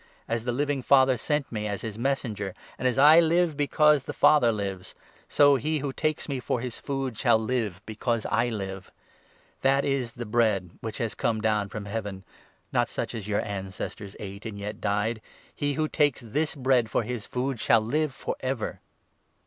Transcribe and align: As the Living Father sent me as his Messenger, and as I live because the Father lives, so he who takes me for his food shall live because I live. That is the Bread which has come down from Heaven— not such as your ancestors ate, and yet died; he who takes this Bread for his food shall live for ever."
As 0.27 0.45
the 0.45 0.51
Living 0.51 0.81
Father 0.81 1.15
sent 1.15 1.51
me 1.51 1.67
as 1.67 1.81
his 1.83 1.95
Messenger, 1.95 2.55
and 2.79 2.87
as 2.87 2.97
I 2.97 3.19
live 3.19 3.55
because 3.55 4.05
the 4.05 4.13
Father 4.15 4.51
lives, 4.51 4.95
so 5.29 5.57
he 5.57 5.77
who 5.77 5.93
takes 5.93 6.27
me 6.27 6.39
for 6.39 6.59
his 6.59 6.79
food 6.79 7.15
shall 7.15 7.37
live 7.37 7.83
because 7.85 8.25
I 8.31 8.49
live. 8.49 8.89
That 9.61 9.85
is 9.85 10.13
the 10.13 10.25
Bread 10.25 10.71
which 10.79 10.97
has 10.97 11.13
come 11.13 11.39
down 11.39 11.69
from 11.69 11.85
Heaven— 11.85 12.23
not 12.73 12.89
such 12.89 13.13
as 13.13 13.27
your 13.27 13.41
ancestors 13.45 14.15
ate, 14.19 14.43
and 14.43 14.57
yet 14.57 14.81
died; 14.81 15.21
he 15.53 15.73
who 15.73 15.87
takes 15.87 16.21
this 16.25 16.55
Bread 16.55 16.89
for 16.89 17.03
his 17.03 17.27
food 17.27 17.59
shall 17.59 17.81
live 17.81 18.11
for 18.11 18.35
ever." 18.39 18.79